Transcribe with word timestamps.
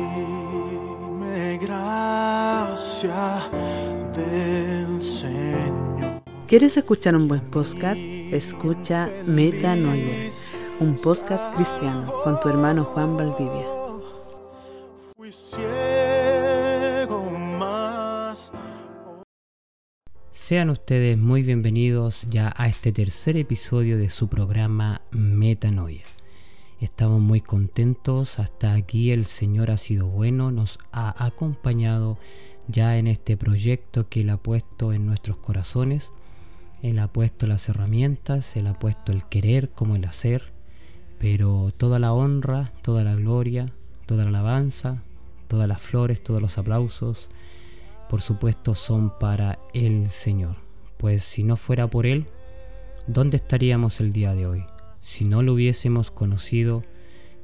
Dime 0.00 1.58
gracia 1.58 3.50
del 4.14 5.02
Señor. 5.02 6.22
¿Quieres 6.46 6.76
escuchar 6.78 7.14
un 7.16 7.28
buen 7.28 7.42
podcast? 7.50 8.00
Escucha 8.00 9.10
Metanoia, 9.26 10.30
un 10.80 10.96
podcast 10.96 11.54
cristiano 11.54 12.10
con 12.24 12.40
tu 12.40 12.48
hermano 12.48 12.84
Juan 12.84 13.16
Valdivia. 13.16 13.66
Fui 15.16 15.30
ciego 15.32 17.20
más. 17.58 18.50
Sean 20.32 20.70
ustedes 20.70 21.18
muy 21.18 21.42
bienvenidos 21.42 22.26
ya 22.30 22.54
a 22.56 22.68
este 22.68 22.90
tercer 22.92 23.36
episodio 23.36 23.98
de 23.98 24.08
su 24.08 24.28
programa 24.28 25.02
Metanoia. 25.10 26.04
Estamos 26.80 27.20
muy 27.20 27.42
contentos, 27.42 28.38
hasta 28.38 28.72
aquí 28.72 29.10
el 29.10 29.26
Señor 29.26 29.70
ha 29.70 29.76
sido 29.76 30.06
bueno, 30.06 30.50
nos 30.50 30.78
ha 30.92 31.26
acompañado 31.26 32.16
ya 32.68 32.96
en 32.96 33.06
este 33.06 33.36
proyecto 33.36 34.08
que 34.08 34.22
Él 34.22 34.30
ha 34.30 34.38
puesto 34.38 34.94
en 34.94 35.04
nuestros 35.04 35.36
corazones. 35.36 36.10
Él 36.82 36.98
ha 36.98 37.08
puesto 37.08 37.46
las 37.46 37.68
herramientas, 37.68 38.56
Él 38.56 38.66
ha 38.66 38.78
puesto 38.78 39.12
el 39.12 39.26
querer 39.26 39.68
como 39.68 39.94
el 39.94 40.06
hacer, 40.06 40.52
pero 41.18 41.70
toda 41.76 41.98
la 41.98 42.14
honra, 42.14 42.72
toda 42.80 43.04
la 43.04 43.14
gloria, 43.14 43.74
toda 44.06 44.22
la 44.24 44.30
alabanza, 44.30 45.02
todas 45.48 45.68
las 45.68 45.82
flores, 45.82 46.22
todos 46.22 46.40
los 46.40 46.56
aplausos, 46.56 47.28
por 48.08 48.22
supuesto 48.22 48.74
son 48.74 49.18
para 49.18 49.58
el 49.74 50.08
Señor. 50.08 50.56
Pues 50.96 51.24
si 51.24 51.42
no 51.42 51.58
fuera 51.58 51.88
por 51.88 52.06
Él, 52.06 52.24
¿dónde 53.06 53.36
estaríamos 53.36 54.00
el 54.00 54.14
día 54.14 54.34
de 54.34 54.46
hoy? 54.46 54.64
Si 55.02 55.24
no 55.24 55.42
lo 55.42 55.54
hubiésemos 55.54 56.10
conocido, 56.10 56.84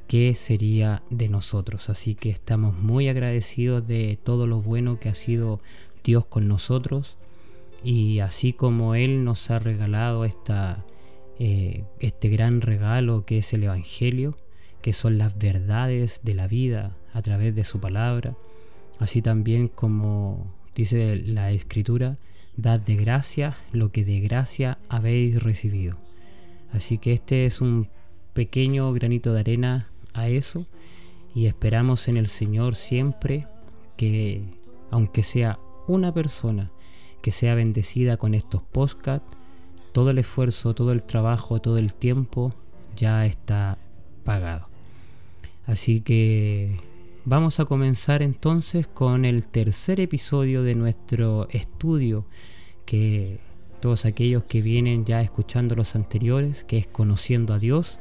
¿qué 0.07 0.35
sería 0.35 1.03
de 1.09 1.27
nosotros? 1.29 1.89
Así 1.89 2.15
que 2.15 2.29
estamos 2.29 2.75
muy 2.77 3.09
agradecidos 3.09 3.87
de 3.87 4.17
todo 4.23 4.47
lo 4.47 4.61
bueno 4.61 4.99
que 4.99 5.09
ha 5.09 5.15
sido 5.15 5.59
Dios 6.03 6.25
con 6.25 6.47
nosotros 6.47 7.17
y 7.83 8.19
así 8.19 8.53
como 8.53 8.95
Él 8.95 9.23
nos 9.23 9.49
ha 9.51 9.59
regalado 9.59 10.25
esta, 10.25 10.85
eh, 11.39 11.83
este 11.99 12.29
gran 12.29 12.61
regalo 12.61 13.25
que 13.25 13.39
es 13.39 13.53
el 13.53 13.63
Evangelio, 13.63 14.37
que 14.81 14.93
son 14.93 15.17
las 15.17 15.37
verdades 15.37 16.21
de 16.23 16.33
la 16.33 16.47
vida 16.47 16.95
a 17.13 17.21
través 17.21 17.55
de 17.55 17.63
su 17.63 17.79
palabra, 17.79 18.35
así 18.99 19.21
también 19.21 19.67
como 19.67 20.53
dice 20.75 21.15
la 21.17 21.51
Escritura, 21.51 22.17
dad 22.55 22.79
de 22.79 22.95
gracia 22.95 23.57
lo 23.71 23.91
que 23.91 24.05
de 24.05 24.19
gracia 24.19 24.77
habéis 24.89 25.41
recibido. 25.43 25.97
Así 26.71 26.97
que 26.97 27.13
este 27.13 27.45
es 27.45 27.61
un 27.61 27.89
pequeño 28.33 28.91
granito 28.93 29.33
de 29.33 29.39
arena 29.39 29.89
a 30.13 30.27
eso 30.29 30.65
y 31.33 31.45
esperamos 31.45 32.07
en 32.07 32.17
el 32.17 32.27
Señor 32.27 32.75
siempre 32.75 33.47
que, 33.95 34.43
aunque 34.91 35.23
sea 35.23 35.59
una 35.87 36.13
persona 36.13 36.71
que 37.21 37.31
sea 37.31 37.55
bendecida 37.55 38.17
con 38.17 38.33
estos 38.33 38.61
podcasts, 38.61 39.27
todo 39.91 40.11
el 40.11 40.19
esfuerzo, 40.19 40.75
todo 40.75 40.91
el 40.91 41.03
trabajo, 41.03 41.59
todo 41.59 41.77
el 41.77 41.93
tiempo 41.93 42.53
ya 42.95 43.25
está 43.25 43.77
pagado. 44.23 44.67
Así 45.65 46.01
que 46.01 46.79
vamos 47.25 47.59
a 47.59 47.65
comenzar 47.65 48.21
entonces 48.21 48.87
con 48.87 49.25
el 49.25 49.47
tercer 49.47 49.99
episodio 49.99 50.63
de 50.63 50.75
nuestro 50.75 51.49
estudio 51.49 52.25
que 52.85 53.39
todos 53.79 54.05
aquellos 54.05 54.43
que 54.43 54.61
vienen 54.61 55.05
ya 55.05 55.21
escuchando 55.21 55.75
los 55.75 55.95
anteriores, 55.95 56.63
que 56.63 56.77
es 56.77 56.87
conociendo 56.87 57.53
a 57.53 57.59
Dios, 57.59 57.99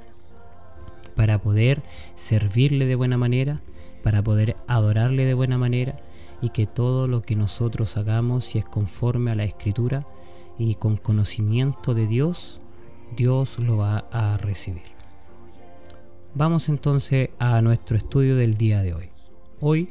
para 1.14 1.38
poder 1.38 1.83
servirle 2.14 2.86
de 2.86 2.94
buena 2.94 3.16
manera, 3.16 3.60
para 4.02 4.22
poder 4.22 4.56
adorarle 4.66 5.24
de 5.24 5.34
buena 5.34 5.58
manera 5.58 5.98
y 6.41 6.50
que 6.50 6.66
todo 6.66 7.08
lo 7.08 7.23
que 7.23 7.36
nosotros 7.36 7.96
hagamos, 7.96 8.45
si 8.45 8.58
es 8.58 8.64
conforme 8.64 9.30
a 9.30 9.34
la 9.34 9.45
escritura 9.45 10.06
y 10.58 10.74
con 10.74 10.96
conocimiento 10.96 11.95
de 11.95 12.06
Dios, 12.06 12.61
Dios 13.17 13.58
lo 13.58 13.78
va 13.78 14.06
a 14.11 14.36
recibir. 14.36 14.83
Vamos 16.34 16.68
entonces 16.68 17.30
a 17.39 17.62
nuestro 17.62 17.96
estudio 17.96 18.36
del 18.36 18.56
día 18.56 18.83
de 18.83 18.95
hoy. 18.95 19.08
Hoy 19.61 19.89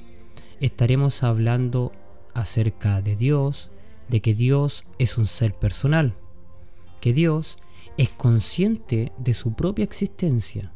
estaremos 0.59 1.23
hablando 1.23 1.91
acerca 2.35 3.01
de 3.01 3.15
Dios, 3.15 3.69
de 4.09 4.21
que 4.21 4.33
Dios 4.33 4.85
es 4.99 5.17
un 5.17 5.27
ser 5.27 5.53
personal, 5.53 6.13
que 7.01 7.13
Dios 7.13 7.57
es 7.97 8.09
consciente 8.09 9.11
de 9.17 9.33
su 9.33 9.53
propia 9.53 9.85
existencia. 9.85 10.71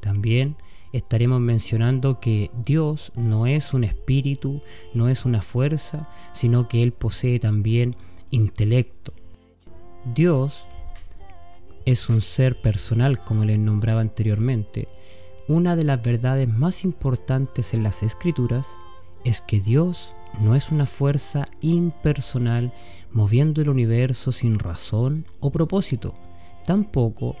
También 0.00 0.56
estaremos 0.92 1.40
mencionando 1.40 2.20
que 2.20 2.50
Dios 2.64 3.12
no 3.16 3.46
es 3.46 3.74
un 3.74 3.84
espíritu, 3.84 4.62
no 4.92 5.08
es 5.08 5.24
una 5.24 5.42
fuerza, 5.42 6.08
sino 6.32 6.68
que 6.68 6.82
Él 6.82 6.92
posee 6.92 7.38
también 7.40 7.96
intelecto. 8.30 9.12
Dios 10.14 10.66
es 11.84 12.08
un 12.08 12.20
ser 12.20 12.60
personal, 12.60 13.18
como 13.18 13.44
les 13.44 13.58
nombraba 13.58 14.00
anteriormente. 14.00 14.88
Una 15.48 15.76
de 15.76 15.84
las 15.84 16.02
verdades 16.02 16.48
más 16.48 16.84
importantes 16.84 17.74
en 17.74 17.82
las 17.82 18.02
escrituras 18.02 18.66
es 19.24 19.40
que 19.40 19.60
Dios 19.60 20.13
no 20.40 20.54
es 20.54 20.70
una 20.70 20.86
fuerza 20.86 21.46
impersonal 21.60 22.72
moviendo 23.12 23.60
el 23.60 23.68
universo 23.68 24.32
sin 24.32 24.58
razón 24.58 25.26
o 25.40 25.50
propósito. 25.50 26.14
Tampoco 26.64 27.36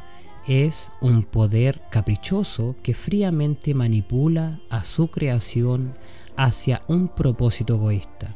es 0.46 0.90
un 1.00 1.22
poder 1.22 1.82
caprichoso 1.90 2.76
que 2.82 2.94
fríamente 2.94 3.74
manipula 3.74 4.60
a 4.68 4.84
su 4.84 5.08
creación 5.08 5.94
hacia 6.36 6.82
un 6.88 7.08
propósito 7.08 7.74
egoísta. 7.74 8.34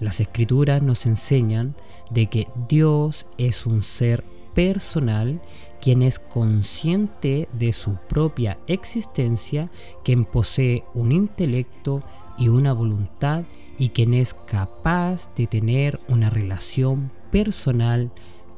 Las 0.00 0.20
escrituras 0.20 0.82
nos 0.82 1.06
enseñan 1.06 1.74
de 2.10 2.26
que 2.26 2.48
Dios 2.68 3.26
es 3.38 3.66
un 3.66 3.82
ser 3.82 4.24
personal 4.54 5.40
quien 5.80 6.02
es 6.02 6.18
consciente 6.18 7.48
de 7.52 7.72
su 7.72 7.96
propia 8.08 8.58
existencia, 8.66 9.70
quien 10.04 10.24
posee 10.24 10.84
un 10.94 11.12
intelecto 11.12 12.02
y 12.42 12.48
una 12.48 12.72
voluntad 12.72 13.44
y 13.78 13.90
quien 13.90 14.14
es 14.14 14.34
capaz 14.34 15.32
de 15.36 15.46
tener 15.46 16.00
una 16.08 16.28
relación 16.28 17.12
personal 17.30 18.10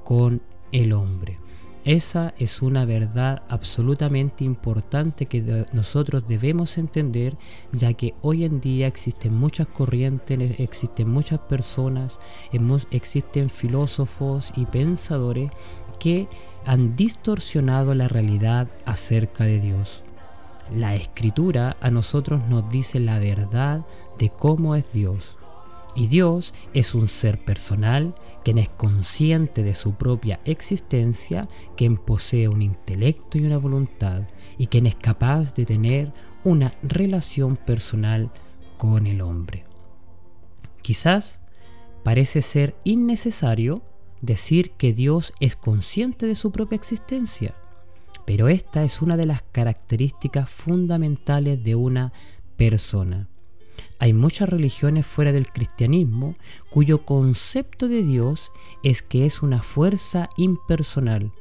con 0.05 0.41
el 0.73 0.95
hombre. 0.95 1.39
Esa 1.85 2.33
es 2.39 2.63
una 2.63 2.87
verdad 2.87 3.43
absolutamente 3.51 4.43
importante 4.43 5.27
que 5.27 5.67
nosotros 5.75 6.27
debemos 6.27 6.79
entender, 6.79 7.37
ya 7.73 7.93
que 7.93 8.15
hoy 8.23 8.47
en 8.47 8.63
día 8.63 8.87
existen 8.87 9.35
muchas 9.35 9.67
corrientes, 9.67 10.61
existen 10.61 11.11
muchas 11.11 11.41
personas, 11.41 12.19
existen 12.91 13.51
filósofos 13.51 14.51
y 14.57 14.65
pensadores 14.65 15.51
que 16.01 16.27
han 16.65 16.97
distorsionado 16.97 17.95
la 17.95 18.09
realidad 18.09 18.67
acerca 18.87 19.45
de 19.45 19.61
Dios. 19.61 20.03
La 20.73 20.95
escritura 20.95 21.77
a 21.81 21.91
nosotros 21.91 22.43
nos 22.49 22.71
dice 22.71 22.99
la 22.99 23.19
verdad 23.19 23.85
de 24.19 24.31
cómo 24.31 24.75
es 24.75 24.91
Dios. 24.93 25.37
Y 25.95 26.09
Dios 26.09 26.55
es 26.73 26.95
un 26.95 27.07
ser 27.07 27.45
personal, 27.45 28.15
quien 28.43 28.59
es 28.59 28.69
consciente 28.69 29.63
de 29.63 29.75
su 29.75 29.95
propia 29.95 30.41
existencia, 30.45 31.49
quien 31.77 31.97
posee 31.97 32.49
un 32.49 32.63
intelecto 32.63 33.39
y 33.39 33.45
una 33.47 33.59
voluntad, 33.59 34.23
y 34.59 34.67
quien 34.67 34.87
es 34.87 34.97
capaz 34.97 35.55
de 35.55 35.65
tener 35.67 36.13
una 36.43 36.75
relación 36.83 37.57
personal 37.57 38.31
con 38.77 39.07
el 39.07 39.21
hombre. 39.21 39.65
Quizás 40.83 41.39
parece 42.03 42.43
ser 42.43 42.75
innecesario 42.85 43.83
decir 44.21 44.73
que 44.73 44.93
Dios 44.93 45.33
es 45.39 45.55
consciente 45.55 46.27
de 46.27 46.35
su 46.35 46.51
propia 46.51 46.77
existencia, 46.77 47.55
pero 48.25 48.49
esta 48.49 48.85
es 48.85 49.03
una 49.03 49.17
de 49.17 49.27
las 49.27 49.43
características 49.43 50.49
fundamentales 50.49 51.63
de 51.63 51.75
una 51.75 52.13
persona. 52.57 53.29
Hay 53.99 54.13
muchas 54.13 54.49
religiones 54.49 55.07
fuera 55.07 55.33
del 55.33 55.47
cristianismo 55.49 56.35
cuyo 56.71 57.05
concepto 57.05 57.89
de 57.89 58.03
Dios 58.03 58.51
es 58.83 59.03
que 59.03 59.25
es 59.27 59.43
una 59.43 59.63
fuerza 59.63 60.29
impersonal. 60.37 61.33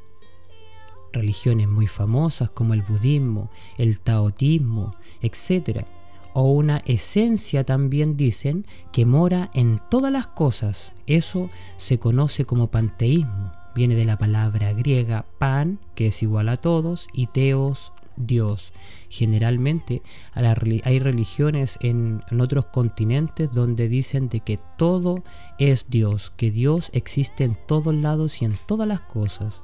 Religiones 1.12 1.68
muy 1.68 1.88
famosas 1.88 2.50
como 2.50 2.74
el 2.74 2.82
budismo, 2.82 3.50
el 3.78 4.00
taotismo, 4.00 4.96
etc. 5.22 5.86
O 6.34 6.52
una 6.52 6.78
esencia 6.86 7.64
también 7.64 8.18
dicen 8.18 8.66
que 8.92 9.06
mora 9.06 9.52
en 9.54 9.80
todas 9.90 10.12
las 10.12 10.28
cosas. 10.28 10.94
Eso 11.06 11.50
se 11.78 12.00
conoce 12.00 12.46
como 12.46 12.68
panteísmo. 12.72 13.52
Viene 13.76 13.96
de 13.96 14.06
la 14.06 14.18
palabra 14.18 14.74
griega 14.74 15.26
pan, 15.40 15.80
que 15.96 16.08
es 16.08 16.22
igual 16.22 16.50
a 16.50 16.58
todos, 16.58 17.08
y 17.14 17.28
teos, 17.28 17.92
Dios. 18.16 18.72
Generalmente 19.10 20.02
hay 20.34 21.00
religiones 21.00 21.78
en, 21.82 22.22
otros 22.40 22.66
continentes 22.66 23.52
donde 23.52 23.88
dicen 23.88 24.30
de 24.30 24.42
que 24.42 24.60
todo 24.78 25.24
es 25.60 25.86
Dios, 25.90 26.32
que 26.38 26.52
Dios 26.52 26.90
existe 26.94 27.44
en 27.44 27.58
todos 27.68 27.94
lados 27.94 28.42
y 28.42 28.46
en 28.46 28.56
todas 28.68 28.88
las 28.88 29.02
cosas. 29.02 29.62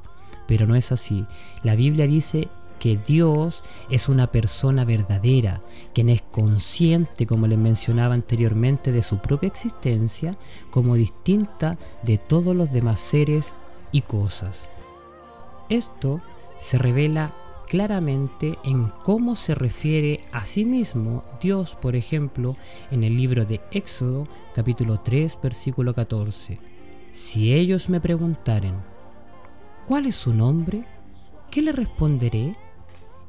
Pero 0.47 0.65
no 0.65 0.75
es 0.75 0.91
así. 0.91 1.25
La 1.63 1.75
Biblia 1.75 2.07
dice 2.07 2.47
que 2.79 2.97
Dios 2.97 3.61
es 3.89 4.07
una 4.07 4.27
persona 4.27 4.85
verdadera, 4.85 5.61
quien 5.93 6.09
es 6.09 6.21
consciente, 6.21 7.27
como 7.27 7.45
les 7.45 7.57
mencionaba 7.57 8.13
anteriormente, 8.13 8.91
de 8.91 9.03
su 9.03 9.17
propia 9.19 9.47
existencia 9.47 10.37
como 10.71 10.95
distinta 10.95 11.77
de 12.03 12.17
todos 12.17 12.55
los 12.55 12.71
demás 12.71 13.01
seres 13.01 13.53
y 13.91 14.01
cosas. 14.01 14.63
Esto 15.69 16.21
se 16.61 16.77
revela 16.77 17.33
claramente 17.67 18.57
en 18.63 18.87
cómo 19.03 19.35
se 19.35 19.53
refiere 19.53 20.21
a 20.31 20.45
sí 20.45 20.65
mismo 20.65 21.23
Dios, 21.39 21.75
por 21.75 21.95
ejemplo, 21.95 22.55
en 22.89 23.03
el 23.03 23.15
libro 23.15 23.45
de 23.45 23.61
Éxodo, 23.71 24.27
capítulo 24.55 24.99
3, 24.99 25.37
versículo 25.41 25.93
14. 25.93 26.59
Si 27.13 27.53
ellos 27.53 27.87
me 27.87 28.01
preguntaren, 28.01 28.73
¿cuál 29.87 30.07
es 30.07 30.15
su 30.15 30.33
nombre? 30.33 30.85
¿Qué 31.51 31.61
le 31.61 31.71
responderé? 31.71 32.55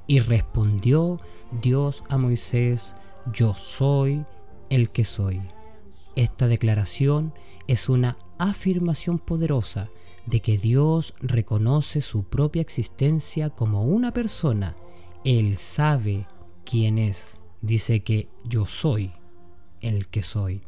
Y 0.06 0.20
respondió 0.20 1.20
Dios 1.60 2.02
a 2.08 2.16
Moisés, 2.16 2.96
yo 3.32 3.54
soy 3.54 4.24
el 4.70 4.88
que 4.88 5.04
soy. 5.04 5.42
Esta 6.16 6.48
declaración 6.48 7.34
es 7.66 7.88
una 7.88 8.16
afirmación 8.38 9.18
poderosa 9.18 9.90
de 10.30 10.40
que 10.40 10.56
Dios 10.56 11.12
reconoce 11.20 12.00
su 12.00 12.22
propia 12.24 12.62
existencia 12.62 13.50
como 13.50 13.84
una 13.84 14.12
persona. 14.12 14.76
Él 15.24 15.58
sabe 15.58 16.26
quién 16.64 16.98
es. 16.98 17.34
Dice 17.60 18.00
que 18.00 18.28
yo 18.44 18.66
soy 18.66 19.12
el 19.80 20.06
que 20.06 20.22
soy. 20.22 20.62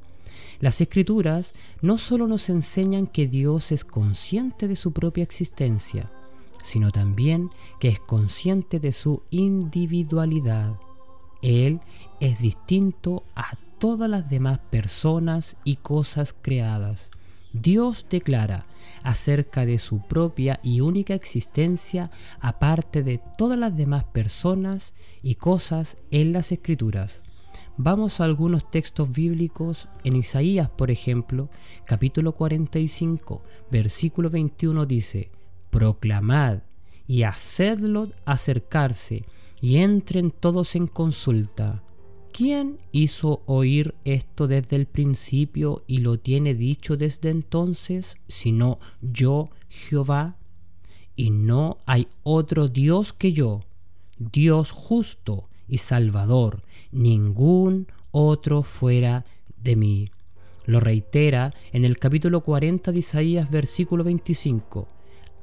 Las 0.60 0.80
escrituras 0.80 1.54
no 1.80 1.98
solo 1.98 2.26
nos 2.26 2.48
enseñan 2.48 3.06
que 3.06 3.26
Dios 3.26 3.72
es 3.72 3.84
consciente 3.84 4.68
de 4.68 4.76
su 4.76 4.92
propia 4.92 5.22
existencia, 5.22 6.10
sino 6.62 6.90
también 6.90 7.50
que 7.78 7.88
es 7.88 8.00
consciente 8.00 8.80
de 8.80 8.92
su 8.92 9.22
individualidad. 9.30 10.76
Él 11.40 11.80
es 12.20 12.38
distinto 12.40 13.24
a 13.34 13.56
todas 13.78 14.08
las 14.08 14.28
demás 14.28 14.58
personas 14.70 15.56
y 15.64 15.76
cosas 15.76 16.34
creadas. 16.40 17.10
Dios 17.52 18.06
declara 18.10 18.66
acerca 19.02 19.66
de 19.66 19.78
su 19.78 20.00
propia 20.00 20.60
y 20.62 20.80
única 20.80 21.14
existencia 21.14 22.10
aparte 22.40 23.02
de 23.02 23.20
todas 23.36 23.58
las 23.58 23.76
demás 23.76 24.04
personas 24.04 24.92
y 25.22 25.34
cosas 25.36 25.96
en 26.10 26.32
las 26.32 26.52
escrituras. 26.52 27.20
Vamos 27.76 28.20
a 28.20 28.24
algunos 28.24 28.70
textos 28.70 29.10
bíblicos 29.10 29.88
en 30.04 30.16
Isaías, 30.16 30.68
por 30.68 30.90
ejemplo, 30.90 31.48
capítulo 31.84 32.32
45, 32.32 33.42
versículo 33.70 34.30
21 34.30 34.86
dice, 34.86 35.30
Proclamad 35.70 36.58
y 37.06 37.22
hacedlo 37.22 38.08
acercarse 38.24 39.24
y 39.60 39.78
entren 39.78 40.30
todos 40.30 40.76
en 40.76 40.86
consulta 40.86 41.82
¿Quién 42.32 42.78
hizo 42.92 43.42
oír 43.44 43.94
esto 44.04 44.48
desde 44.48 44.76
el 44.76 44.86
principio 44.86 45.84
y 45.86 45.98
lo 45.98 46.18
tiene 46.18 46.54
dicho 46.54 46.96
desde 46.96 47.28
entonces, 47.28 48.16
sino 48.26 48.78
yo, 49.02 49.50
Jehová? 49.68 50.36
Y 51.14 51.28
no 51.28 51.76
hay 51.84 52.08
otro 52.22 52.68
Dios 52.68 53.12
que 53.12 53.34
yo, 53.34 53.60
Dios 54.18 54.70
justo 54.70 55.50
y 55.68 55.76
salvador, 55.78 56.62
ningún 56.90 57.88
otro 58.12 58.62
fuera 58.62 59.26
de 59.62 59.76
mí. 59.76 60.10
Lo 60.64 60.80
reitera 60.80 61.52
en 61.72 61.84
el 61.84 61.98
capítulo 61.98 62.40
40 62.40 62.92
de 62.92 62.98
Isaías, 62.98 63.50
versículo 63.50 64.04
25. 64.04 64.88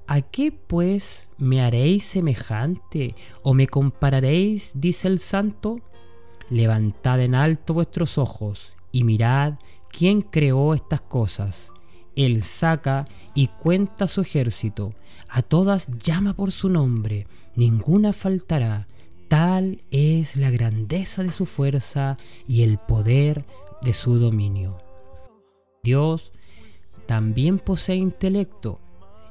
¿A 0.07 0.21
qué 0.21 0.51
pues 0.51 1.27
me 1.37 1.61
haréis 1.61 2.05
semejante 2.05 3.13
o 3.43 3.53
me 3.53 3.67
compararéis, 3.67 4.71
dice 4.73 5.07
el 5.07 5.19
santo? 5.19 5.81
Levantad 6.49 7.21
en 7.21 7.35
alto 7.35 7.73
vuestros 7.73 8.17
ojos 8.17 8.73
y 8.91 9.03
mirad 9.03 9.55
quién 9.89 10.21
creó 10.21 10.73
estas 10.73 11.01
cosas. 11.01 11.71
Él 12.15 12.43
saca 12.43 13.07
y 13.33 13.47
cuenta 13.47 14.07
su 14.07 14.21
ejército, 14.21 14.93
a 15.29 15.41
todas 15.41 15.89
llama 15.99 16.33
por 16.33 16.51
su 16.51 16.69
nombre, 16.69 17.27
ninguna 17.55 18.13
faltará. 18.13 18.87
Tal 19.27 19.83
es 19.91 20.35
la 20.35 20.49
grandeza 20.49 21.23
de 21.23 21.31
su 21.31 21.45
fuerza 21.45 22.17
y 22.47 22.63
el 22.63 22.79
poder 22.79 23.45
de 23.83 23.93
su 23.93 24.17
dominio. 24.17 24.77
Dios 25.83 26.31
también 27.05 27.59
posee 27.59 27.95
intelecto. 27.95 28.79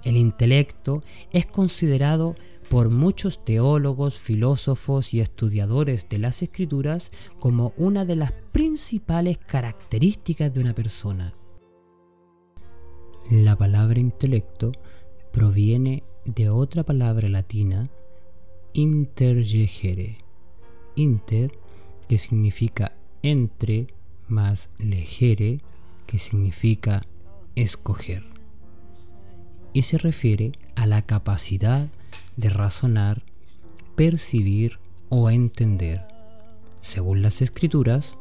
El 0.04 0.16
intelecto 0.16 1.02
es 1.32 1.46
considerado 1.46 2.36
por 2.68 2.90
muchos 2.90 3.44
teólogos, 3.44 4.18
filósofos 4.18 5.14
y 5.14 5.20
estudiadores 5.20 6.08
de 6.08 6.18
las 6.18 6.42
escrituras 6.42 7.10
como 7.38 7.72
una 7.76 8.04
de 8.04 8.16
las 8.16 8.32
principales 8.32 9.38
características 9.38 10.52
de 10.52 10.60
una 10.60 10.74
persona. 10.74 11.34
La 13.30 13.56
palabra 13.56 14.00
intelecto 14.00 14.72
proviene 15.32 16.02
de 16.24 16.50
otra 16.50 16.82
palabra 16.82 17.28
latina, 17.28 17.90
interjegere. 18.72 20.18
Inter, 20.94 21.52
que 22.08 22.18
significa 22.18 22.96
entre, 23.22 23.86
más 24.26 24.68
legere, 24.78 25.60
que 26.06 26.18
significa 26.18 27.04
escoger. 27.54 28.24
Y 29.72 29.82
se 29.82 29.98
refiere 29.98 30.52
a 30.74 30.86
la 30.86 31.02
capacidad 31.02 31.88
de 32.38 32.48
razonar, 32.48 33.22
percibir 33.96 34.78
o 35.08 35.28
entender. 35.28 36.02
Según 36.80 37.20
las 37.20 37.42
escrituras, 37.42 38.16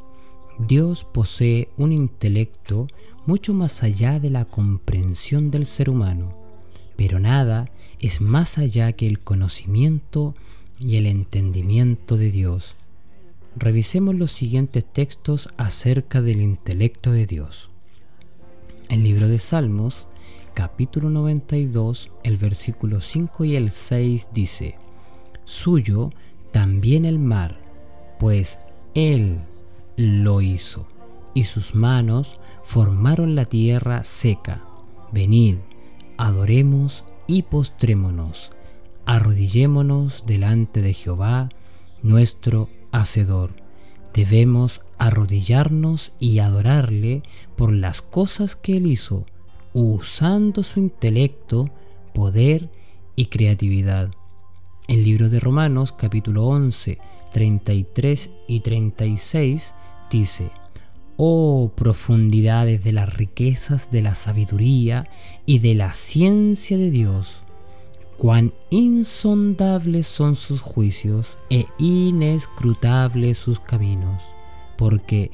Dios 0.59 1.05
posee 1.13 1.69
un 1.77 1.93
intelecto 1.93 2.87
mucho 3.27 3.53
más 3.53 3.83
allá 3.83 4.19
de 4.19 4.31
la 4.31 4.45
comprensión 4.45 5.51
del 5.51 5.67
ser 5.67 5.89
humano, 5.89 6.35
pero 6.95 7.19
nada 7.19 7.69
es 7.99 8.19
más 8.19 8.57
allá 8.57 8.91
que 8.93 9.05
el 9.05 9.19
conocimiento 9.19 10.33
y 10.79 10.95
el 10.95 11.05
entendimiento 11.05 12.17
de 12.17 12.31
Dios. 12.31 12.75
Revisemos 13.55 14.15
los 14.15 14.31
siguientes 14.31 14.83
textos 14.83 15.47
acerca 15.57 16.23
del 16.23 16.41
intelecto 16.41 17.11
de 17.11 17.27
Dios. 17.27 17.69
El 18.89 19.03
libro 19.03 19.27
de 19.27 19.39
Salmos 19.39 20.06
capítulo 20.57 21.11
92, 21.11 22.09
el 22.23 22.37
versículo 22.37 22.99
5 22.99 23.45
y 23.45 23.55
el 23.55 23.69
6 23.69 24.29
dice, 24.33 24.73
Suyo 25.45 26.09
también 26.51 27.05
el 27.05 27.19
mar, 27.19 27.59
pues 28.17 28.57
Él 28.95 29.37
lo 29.97 30.41
hizo, 30.41 30.87
y 31.35 31.43
sus 31.43 31.75
manos 31.75 32.39
formaron 32.63 33.35
la 33.35 33.45
tierra 33.45 34.03
seca. 34.03 34.63
Venid, 35.11 35.57
adoremos 36.17 37.03
y 37.27 37.43
postrémonos, 37.43 38.49
arrodillémonos 39.05 40.23
delante 40.25 40.81
de 40.81 40.93
Jehová, 40.93 41.49
nuestro 42.01 42.67
Hacedor. 42.91 43.51
Debemos 44.11 44.81
arrodillarnos 44.97 46.13
y 46.19 46.39
adorarle 46.39 47.21
por 47.55 47.71
las 47.71 48.01
cosas 48.01 48.55
que 48.55 48.77
Él 48.77 48.87
hizo, 48.87 49.27
usando 49.73 50.63
su 50.63 50.79
intelecto, 50.79 51.69
poder 52.13 52.69
y 53.15 53.25
creatividad. 53.25 54.11
El 54.87 55.03
libro 55.03 55.29
de 55.29 55.39
Romanos 55.39 55.91
capítulo 55.91 56.45
11, 56.47 56.97
33 57.33 58.29
y 58.47 58.61
36 58.61 59.73
dice, 60.09 60.49
Oh 61.17 61.71
profundidades 61.75 62.83
de 62.83 62.91
las 62.91 63.11
riquezas 63.13 63.91
de 63.91 64.01
la 64.01 64.15
sabiduría 64.15 65.09
y 65.45 65.59
de 65.59 65.75
la 65.75 65.93
ciencia 65.93 66.77
de 66.77 66.91
Dios, 66.91 67.41
cuán 68.17 68.53
insondables 68.69 70.07
son 70.07 70.35
sus 70.35 70.61
juicios 70.61 71.37
e 71.49 71.65
inescrutables 71.79 73.37
sus 73.37 73.59
caminos, 73.59 74.23
porque 74.77 75.31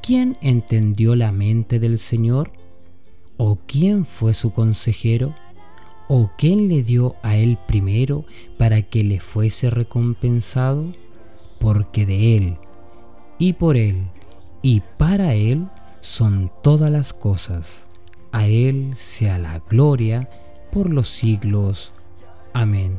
¿quién 0.00 0.36
entendió 0.40 1.16
la 1.16 1.32
mente 1.32 1.78
del 1.78 1.98
Señor? 1.98 2.52
¿O 3.38 3.58
quién 3.66 4.06
fue 4.06 4.32
su 4.32 4.50
consejero? 4.52 5.34
¿O 6.08 6.30
quién 6.38 6.68
le 6.68 6.82
dio 6.82 7.16
a 7.22 7.36
él 7.36 7.58
primero 7.66 8.24
para 8.56 8.82
que 8.82 9.04
le 9.04 9.20
fuese 9.20 9.68
recompensado? 9.68 10.86
Porque 11.60 12.06
de 12.06 12.36
él, 12.36 12.56
y 13.38 13.54
por 13.54 13.76
él, 13.76 14.04
y 14.62 14.82
para 14.98 15.34
él 15.34 15.68
son 16.00 16.50
todas 16.62 16.90
las 16.90 17.12
cosas. 17.12 17.86
A 18.32 18.46
él 18.46 18.92
sea 18.96 19.38
la 19.38 19.58
gloria 19.58 20.30
por 20.72 20.90
los 20.90 21.08
siglos. 21.08 21.92
Amén. 22.52 22.98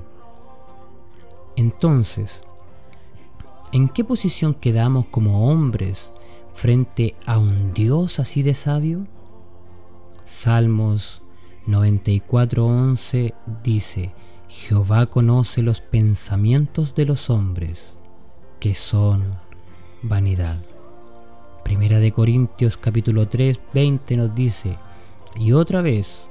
Entonces, 1.55 2.41
¿en 3.71 3.89
qué 3.89 4.03
posición 4.03 4.53
quedamos 4.53 5.07
como 5.07 5.49
hombres 5.49 6.11
frente 6.53 7.15
a 7.25 7.39
un 7.39 7.73
Dios 7.73 8.19
así 8.19 8.43
de 8.43 8.53
sabio? 8.53 9.07
Salmos 10.27 11.23
94.11 11.67 13.33
dice, 13.63 14.11
Jehová 14.49 15.05
conoce 15.05 15.61
los 15.61 15.79
pensamientos 15.79 16.93
de 16.95 17.05
los 17.05 17.29
hombres, 17.29 17.93
que 18.59 18.75
son 18.75 19.37
vanidad. 20.01 20.57
Primera 21.63 21.99
de 21.99 22.11
Corintios 22.11 22.75
capítulo 22.75 23.29
3, 23.29 23.57
20 23.73 24.17
nos 24.17 24.35
dice, 24.35 24.77
y 25.39 25.53
otra 25.53 25.81
vez, 25.81 26.29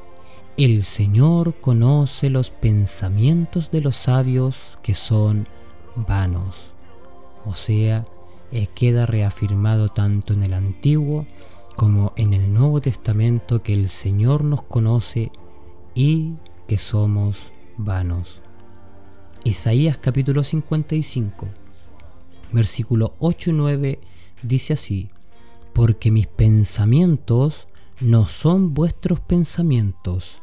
el 0.58 0.84
Señor 0.84 1.54
conoce 1.54 2.28
los 2.28 2.50
pensamientos 2.50 3.70
de 3.70 3.80
los 3.80 3.96
sabios 3.96 4.78
que 4.82 4.94
son 4.94 5.48
vanos. 5.94 6.70
O 7.46 7.54
sea, 7.54 8.04
eh, 8.52 8.68
queda 8.74 9.06
reafirmado 9.06 9.88
tanto 9.88 10.34
en 10.34 10.42
el 10.42 10.52
Antiguo 10.52 11.24
como 11.76 12.14
en 12.16 12.32
el 12.32 12.52
Nuevo 12.54 12.80
Testamento 12.80 13.62
que 13.62 13.74
el 13.74 13.90
Señor 13.90 14.42
nos 14.44 14.62
conoce 14.62 15.30
y 15.94 16.32
que 16.66 16.78
somos 16.78 17.38
vanos. 17.76 18.40
Isaías 19.44 19.98
capítulo 19.98 20.42
55, 20.42 21.46
versículo 22.50 23.14
8 23.18 23.50
y 23.50 23.52
9 23.52 24.00
dice 24.42 24.72
así, 24.72 25.10
porque 25.74 26.10
mis 26.10 26.26
pensamientos 26.26 27.68
no 28.00 28.26
son 28.26 28.72
vuestros 28.72 29.20
pensamientos, 29.20 30.38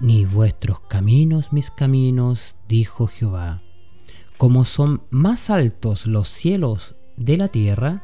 ni 0.00 0.24
vuestros 0.24 0.80
caminos 0.80 1.52
mis 1.52 1.70
caminos, 1.70 2.56
dijo 2.68 3.06
Jehová. 3.06 3.60
Como 4.38 4.64
son 4.64 5.02
más 5.10 5.50
altos 5.50 6.06
los 6.06 6.30
cielos 6.30 6.96
de 7.18 7.36
la 7.36 7.48
tierra, 7.48 8.02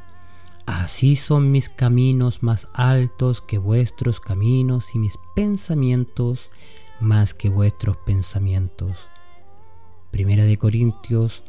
así 0.66 1.16
son 1.16 1.52
mis 1.52 1.68
caminos 1.68 2.42
más 2.42 2.68
altos 2.74 3.40
que 3.40 3.58
vuestros 3.58 4.20
caminos 4.20 4.94
y 4.94 4.98
mis 4.98 5.16
pensamientos 5.34 6.50
más 7.00 7.34
que 7.34 7.48
vuestros 7.48 7.96
pensamientos. 7.98 8.96
Primera 10.10 10.44
de 10.44 10.56
Corintios 10.58 11.42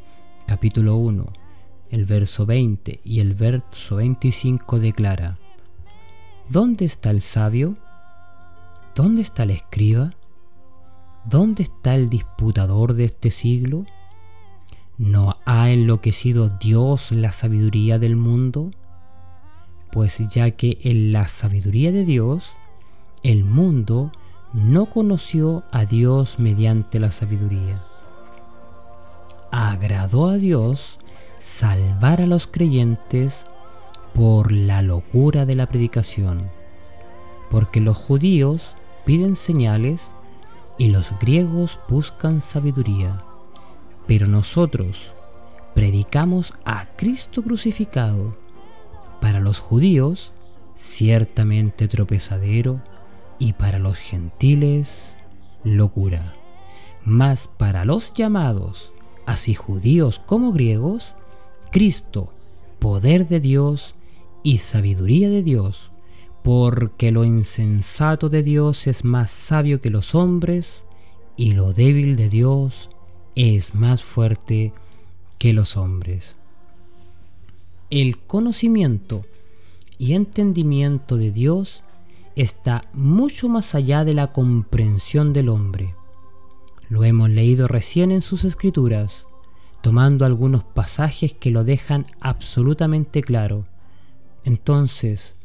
capítulo 0.45 0.95
1, 0.95 1.25
el 1.89 2.05
verso 2.05 2.45
20 2.45 3.01
y 3.03 3.19
el 3.19 3.33
verso 3.33 3.97
25 3.97 4.79
declara, 4.79 5.37
¿Dónde 6.49 6.85
está 6.85 7.09
el 7.09 7.21
sabio? 7.21 7.75
¿Dónde 8.95 9.21
está 9.21 9.43
el 9.43 9.51
escriba? 9.51 10.13
¿Dónde 11.25 11.63
está 11.63 11.95
el 11.95 12.09
disputador 12.09 12.93
de 12.93 13.05
este 13.05 13.31
siglo? 13.31 13.85
¿No 14.97 15.37
ha 15.45 15.69
enloquecido 15.69 16.47
Dios 16.47 17.11
la 17.11 17.31
sabiduría 17.31 17.99
del 17.99 18.15
mundo? 18.15 18.71
Pues 19.97 20.19
ya 20.29 20.51
que 20.51 20.77
en 20.83 21.11
la 21.11 21.27
sabiduría 21.27 21.91
de 21.91 22.05
Dios, 22.05 22.51
el 23.23 23.43
mundo 23.43 24.11
no 24.53 24.85
conoció 24.85 25.63
a 25.71 25.85
Dios 25.85 26.37
mediante 26.37 26.99
la 26.99 27.09
sabiduría. 27.09 27.77
Agradó 29.49 30.27
a 30.27 30.37
Dios 30.37 30.99
salvar 31.39 32.21
a 32.21 32.27
los 32.27 32.45
creyentes 32.45 33.43
por 34.13 34.51
la 34.51 34.83
locura 34.83 35.47
de 35.47 35.55
la 35.55 35.65
predicación, 35.65 36.43
porque 37.49 37.81
los 37.81 37.97
judíos 37.97 38.75
piden 39.03 39.35
señales 39.35 40.03
y 40.77 40.89
los 40.89 41.11
griegos 41.19 41.79
buscan 41.89 42.43
sabiduría, 42.43 43.23
pero 44.05 44.27
nosotros 44.27 44.99
predicamos 45.73 46.53
a 46.65 46.85
Cristo 46.97 47.41
crucificado, 47.41 48.35
para 49.19 49.39
los 49.39 49.59
judíos 49.59 50.31
ciertamente 50.75 51.87
tropezadero 51.87 52.81
y 53.39 53.53
para 53.53 53.79
los 53.79 53.97
gentiles 53.97 55.15
locura, 55.63 56.33
mas 57.03 57.47
para 57.47 57.85
los 57.85 58.13
llamados, 58.13 58.91
así 59.25 59.53
judíos 59.53 60.19
como 60.25 60.51
griegos, 60.51 61.13
Cristo, 61.71 62.31
poder 62.79 63.27
de 63.27 63.39
Dios 63.39 63.95
y 64.43 64.59
sabiduría 64.59 65.29
de 65.29 65.43
Dios, 65.43 65.91
porque 66.43 67.11
lo 67.11 67.25
insensato 67.25 68.29
de 68.29 68.43
Dios 68.43 68.87
es 68.87 69.03
más 69.03 69.29
sabio 69.31 69.81
que 69.81 69.89
los 69.89 70.15
hombres, 70.15 70.83
y 71.35 71.51
lo 71.51 71.73
débil 71.73 72.15
de 72.15 72.29
Dios 72.29 72.89
es 73.35 73.75
más 73.75 74.03
fuerte 74.03 74.73
que 75.37 75.53
los 75.53 75.75
hombres. 75.75 76.36
El 77.89 78.19
conocimiento 78.19 79.25
y 79.97 80.13
entendimiento 80.13 81.17
de 81.17 81.31
Dios 81.31 81.83
está 82.35 82.83
mucho 82.93 83.49
más 83.49 83.75
allá 83.75 84.05
de 84.05 84.13
la 84.13 84.31
comprensión 84.31 85.33
del 85.33 85.49
hombre. 85.49 85.95
Lo 86.89 87.03
hemos 87.03 87.29
leído 87.29 87.67
recién 87.67 88.11
en 88.11 88.21
sus 88.21 88.43
escrituras, 88.43 89.25
tomando 89.81 90.25
algunos 90.25 90.63
pasajes 90.63 91.33
que 91.33 91.51
lo 91.51 91.63
dejan 91.63 92.05
absolutamente 92.19 93.21
claro. 93.21 93.65
Entonces, 94.43 95.37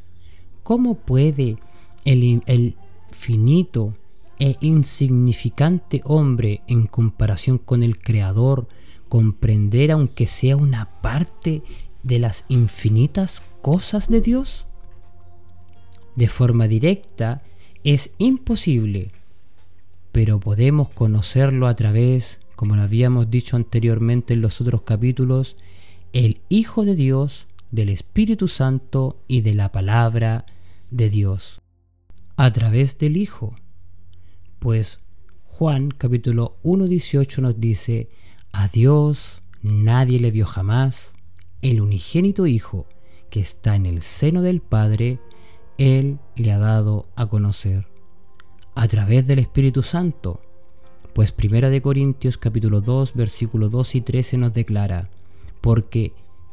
¿Cómo 0.62 0.94
puede 0.94 1.58
el, 2.04 2.76
finito 3.11 3.94
e 4.38 4.56
insignificante 4.61 6.02
hombre 6.04 6.62
en 6.68 6.87
comparación 6.87 7.58
con 7.58 7.82
el 7.82 7.99
Creador 7.99 8.68
comprender 9.08 9.90
aunque 9.90 10.26
sea 10.26 10.56
una 10.56 11.00
parte 11.02 11.62
de 12.02 12.18
las 12.18 12.44
infinitas 12.49 13.42
cosas 13.61 14.09
de 14.09 14.21
Dios? 14.21 14.66
De 16.16 16.28
forma 16.28 16.68
directa 16.68 17.42
es 17.85 18.11
imposible, 18.18 19.12
pero 20.12 20.40
podemos 20.40 20.88
conocerlo 20.90 21.66
a 21.66 21.75
través, 21.75 22.38
como 22.56 22.76
lo 22.76 22.82
habíamos 22.82 23.30
dicho 23.30 23.56
anteriormente 23.56 24.35
en 24.35 24.42
los 24.42 24.61
otros 24.61 24.82
capítulos, 24.82 25.56
el 26.12 26.40
Hijo 26.49 26.85
de 26.85 26.94
Dios 26.94 27.47
del 27.71 27.88
Espíritu 27.88 28.49
Santo 28.49 29.18
y 29.26 29.40
de 29.40 29.54
la 29.54 29.73
palabra 29.73 30.44
de 30.90 31.09
Dios 31.09 31.62
a 32.37 32.52
través 32.52 32.99
del 32.99 33.16
Hijo. 33.16 33.56
Pues 34.59 35.00
Juan 35.47 35.90
capítulo 35.90 36.59
1.18 36.62 37.38
nos 37.38 37.61
dice, 37.61 38.11
a 38.52 38.68
Dios 38.68 39.42
nadie 39.62 40.18
le 40.18 40.30
vio 40.30 40.47
jamás, 40.47 41.14
el 41.62 41.81
unigénito 41.81 42.47
Hijo 42.47 42.87
que 43.31 43.40
está 43.40 43.76
en 43.76 43.87
el 43.87 44.02
seno 44.02 44.42
del 44.42 44.61
Padre, 44.61 45.19
Él 45.78 46.19
le 46.37 46.52
ha 46.52 46.59
dado 46.59 47.07
a 47.16 47.26
conocer 47.26 47.87
a 48.75 48.88
través 48.88 49.26
del 49.26 49.38
Espíritu 49.38 49.83
Santo. 49.83 50.40
Pues 51.14 51.33
Primera 51.33 51.71
de 51.71 51.81
Corintios 51.81 52.37
capítulo 52.37 52.81
2 52.81 53.14
versículo 53.14 53.69
2 53.69 53.95
y 53.95 54.00
13 54.02 54.38
nos 54.38 54.52
declara, 54.52 55.09
porque 55.61 56.12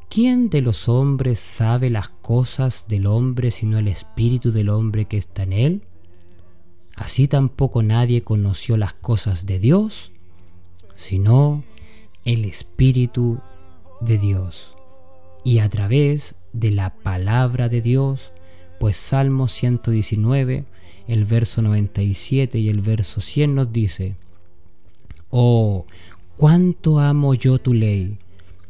¿Quién 0.10 0.50
de 0.50 0.63
los 0.63 0.89
hombres 0.89 1.39
sabe 1.39 1.92
las 1.92 2.10
cosas 2.10 2.86
del 2.88 3.06
hombre 3.06 3.51
sino 3.51 3.78
el 3.78 3.88
espíritu 3.88 4.51
del 4.51 4.70
hombre 4.70 5.06
que 5.06 5.18
está 5.18 5.44
en 5.44 5.54
él? 5.54 5.84
Así 6.96 7.28
tampoco 7.28 7.84
nadie 7.84 8.24
conoció 8.24 8.75
las 8.75 8.94
cosas 8.94 9.46
de 9.46 9.60
Dios, 9.60 10.12
sino 10.96 11.63
el 12.25 12.46
espíritu 12.46 13.39
de 14.01 14.18
Dios. 14.18 14.75
Y 15.50 15.58
a 15.58 15.68
través 15.68 16.36
de 16.53 16.72
la 16.72 16.94
palabra 16.94 17.70
de 17.70 17.82
Dios, 17.82 18.34
pues 18.79 18.98
Salmo 18.98 19.48
119, 19.48 20.65
el 21.08 21.25
verso 21.25 21.63
97 21.63 22.60
y 22.60 22.70
el 22.70 22.82
verso 22.82 23.20
100 23.20 23.56
nos 23.56 23.74
dice, 23.74 24.15
Oh, 25.32 25.88
cuánto 26.38 27.00
amo 27.00 27.34
yo 27.34 27.58
tu 27.58 27.74
ley 27.74 28.20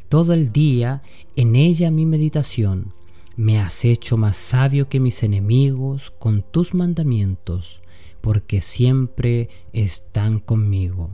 todo 0.08 0.32
el 0.32 0.54
día 0.54 1.02
en 1.36 1.58
ella 1.58 1.92
mi 1.92 2.06
meditación. 2.06 2.94
Me 3.36 3.60
has 3.60 3.84
hecho 3.84 4.16
más 4.16 4.38
sabio 4.38 4.88
que 4.88 5.02
mis 5.02 5.22
enemigos 5.22 6.14
con 6.18 6.44
tus 6.50 6.74
mandamientos, 6.74 7.82
porque 8.22 8.62
siempre 8.62 9.50
están 9.74 10.40
conmigo. 10.40 11.10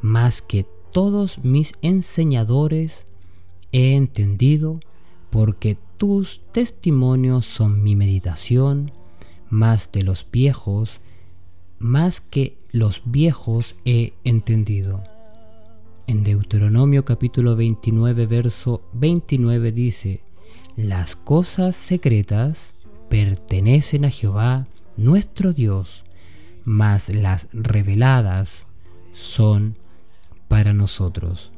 Más 0.00 0.40
que 0.40 0.64
todos 0.92 1.44
mis 1.44 1.74
enseñadores 1.82 3.04
he 3.70 3.96
entendido, 3.96 4.80
porque 5.34 5.76
tus 5.96 6.42
testimonios 6.52 7.44
son 7.44 7.82
mi 7.82 7.96
meditación, 7.96 8.92
más 9.50 9.90
de 9.90 10.04
los 10.04 10.28
viejos, 10.30 11.00
más 11.80 12.20
que 12.20 12.56
los 12.70 13.02
viejos 13.04 13.74
he 13.84 14.12
entendido. 14.22 15.02
En 16.06 16.22
Deuteronomio 16.22 17.04
capítulo 17.04 17.56
29, 17.56 18.26
verso 18.26 18.82
29 18.92 19.72
dice, 19.72 20.20
Las 20.76 21.16
cosas 21.16 21.74
secretas 21.74 22.70
pertenecen 23.08 24.04
a 24.04 24.10
Jehová 24.10 24.68
nuestro 24.96 25.52
Dios, 25.52 26.04
mas 26.62 27.08
las 27.08 27.48
reveladas 27.52 28.68
son 29.12 29.78
para 30.46 30.72
nosotros. 30.72 31.50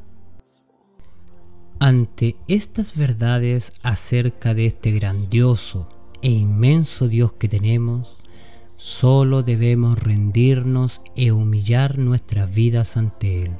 Ante 1.78 2.36
estas 2.48 2.96
verdades 2.96 3.72
acerca 3.82 4.54
de 4.54 4.66
este 4.66 4.90
grandioso 4.90 5.88
e 6.22 6.30
inmenso 6.30 7.08
Dios 7.08 7.32
que 7.34 7.48
tenemos, 7.48 8.26
Solo 8.86 9.42
debemos 9.42 9.98
rendirnos 9.98 11.00
e 11.16 11.32
humillar 11.32 11.98
nuestras 11.98 12.54
vidas 12.54 12.96
ante 12.96 13.42
Él, 13.42 13.56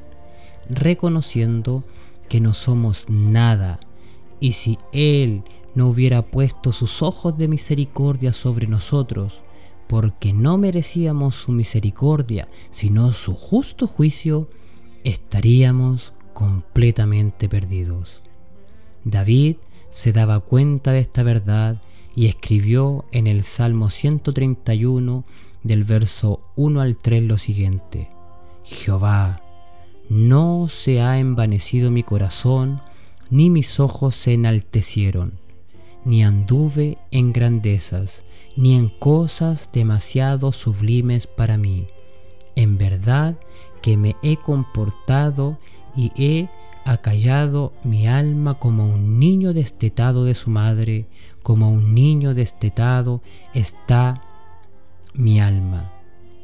reconociendo 0.71 1.83
que 2.29 2.39
no 2.39 2.55
somos 2.55 3.07
nada, 3.09 3.81
y 4.39 4.53
si 4.53 4.79
Él 4.93 5.43
no 5.75 5.89
hubiera 5.89 6.23
puesto 6.23 6.71
sus 6.71 7.03
ojos 7.03 7.37
de 7.39 7.49
misericordia 7.49 8.33
sobre 8.33 8.69
nosotros, 8.69 9.41
porque 9.89 10.33
no 10.33 10.59
merecíamos 10.59 11.35
su 11.35 11.51
misericordia, 11.51 12.47
sino 12.71 13.13
su 13.13 13.35
justo 13.35 13.89
juicio, 13.89 14.49
estaríamos 15.03 16.13
completamente 16.37 17.49
perdidos. 17.49 18.21
David 19.05 19.57
se 19.89 20.13
daba 20.13 20.41
cuenta 20.41 20.93
de 20.93 20.99
esta 20.99 21.23
verdad 21.23 21.81
y 22.15 22.27
escribió 22.27 23.07
en 23.11 23.27
el 23.27 23.43
Salmo 23.43 23.89
131 23.89 25.25
del 25.63 25.85
verso 25.85 26.43
1 26.57 26.83
al 26.83 26.99
3 26.99 27.23
lo 27.23 27.39
siguiente, 27.39 28.11
Jehová, 28.65 29.41
no 30.11 30.69
se 30.69 31.01
ha 31.01 31.19
envanecido 31.19 31.91
mi 31.91 32.03
corazón, 32.03 32.83
ni 33.31 33.49
mis 33.49 33.81
ojos 33.81 34.15
se 34.15 34.35
enaltecieron, 34.35 35.41
ni 36.05 36.23
anduve 36.23 36.99
en 37.13 37.33
grandezas, 37.33 38.25
ni 38.57 38.77
en 38.77 38.91
cosas 38.91 39.71
demasiado 39.73 40.53
sublimes 40.53 41.27
para 41.27 41.57
mí. 41.57 41.87
En 42.57 42.77
verdad 42.77 43.39
que 43.81 43.97
me 43.97 44.17
he 44.23 44.37
comportado 44.37 45.59
y 45.97 46.13
he 46.17 46.49
acallado 46.85 47.73
mi 47.83 48.07
alma 48.07 48.59
como 48.59 48.87
un 48.87 49.19
niño 49.19 49.53
destetado 49.53 50.25
de 50.25 50.35
su 50.35 50.51
madre, 50.51 51.07
como 51.43 51.71
un 51.71 51.95
niño 51.95 52.35
destetado 52.35 53.23
está 53.55 54.23
mi 55.15 55.41
alma. 55.41 55.93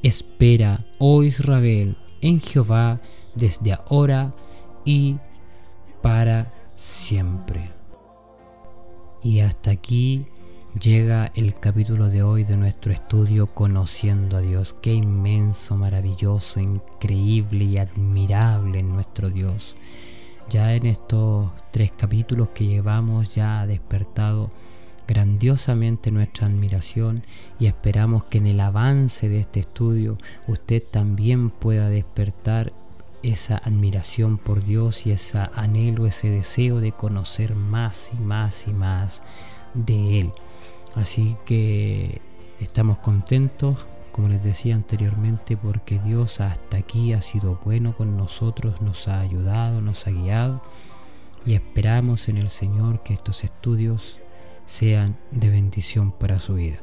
Espera, 0.02 0.84
oh 0.98 1.22
Israel, 1.22 1.96
en 2.20 2.40
Jehová 2.40 3.00
desde 3.36 3.72
ahora 3.72 4.34
y 4.84 5.16
para 6.02 6.52
siempre. 6.66 7.70
Y 9.22 9.40
hasta 9.40 9.70
aquí 9.70 10.26
llega 10.80 11.30
el 11.34 11.54
capítulo 11.58 12.08
de 12.08 12.22
hoy 12.22 12.44
de 12.44 12.56
nuestro 12.56 12.92
estudio 12.92 13.46
Conociendo 13.46 14.38
a 14.38 14.40
Dios. 14.40 14.74
Qué 14.80 14.94
inmenso, 14.94 15.76
maravilloso, 15.76 16.60
increíble 16.60 17.64
y 17.64 17.78
admirable 17.78 18.82
nuestro 18.82 19.30
Dios. 19.30 19.76
Ya 20.48 20.74
en 20.74 20.86
estos 20.86 21.50
tres 21.72 21.92
capítulos 21.92 22.48
que 22.54 22.66
llevamos 22.66 23.34
ya 23.34 23.60
ha 23.60 23.66
despertado 23.66 24.50
grandiosamente 25.06 26.10
nuestra 26.10 26.46
admiración 26.46 27.24
y 27.58 27.66
esperamos 27.66 28.24
que 28.24 28.38
en 28.38 28.46
el 28.46 28.60
avance 28.60 29.28
de 29.28 29.40
este 29.40 29.60
estudio 29.60 30.16
usted 30.48 30.82
también 30.90 31.50
pueda 31.50 31.88
despertar 31.88 32.72
esa 33.22 33.56
admiración 33.58 34.38
por 34.38 34.64
Dios 34.64 35.06
y 35.06 35.12
ese 35.12 35.38
anhelo, 35.54 36.06
ese 36.06 36.30
deseo 36.30 36.80
de 36.80 36.92
conocer 36.92 37.54
más 37.54 38.10
y 38.14 38.20
más 38.20 38.66
y 38.66 38.72
más 38.72 39.22
de 39.74 40.20
Él. 40.20 40.32
Así 40.94 41.36
que 41.46 42.20
estamos 42.60 42.98
contentos, 42.98 43.84
como 44.12 44.28
les 44.28 44.42
decía 44.42 44.74
anteriormente, 44.74 45.56
porque 45.56 45.98
Dios 45.98 46.40
hasta 46.40 46.76
aquí 46.76 47.12
ha 47.12 47.22
sido 47.22 47.58
bueno 47.64 47.96
con 47.96 48.16
nosotros, 48.16 48.82
nos 48.82 49.08
ha 49.08 49.20
ayudado, 49.20 49.80
nos 49.80 50.06
ha 50.06 50.10
guiado 50.10 50.62
y 51.46 51.54
esperamos 51.54 52.28
en 52.28 52.36
el 52.36 52.50
Señor 52.50 53.02
que 53.02 53.14
estos 53.14 53.42
estudios 53.42 54.20
sean 54.66 55.16
de 55.30 55.50
bendición 55.50 56.12
para 56.12 56.38
su 56.38 56.54
vida. 56.54 56.78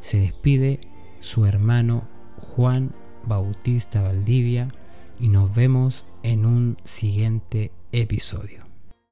Se 0.00 0.18
despide 0.18 0.80
su 1.20 1.46
hermano 1.46 2.04
Juan 2.38 2.92
Bautista 3.24 4.02
Valdivia 4.02 4.68
y 5.18 5.28
nos 5.28 5.54
vemos 5.54 6.04
en 6.22 6.44
un 6.44 6.76
siguiente 6.84 7.72
episodio. 7.92 8.65